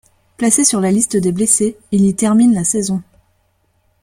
[0.35, 3.03] Placé sur la liste des blessés, il y termine la saison.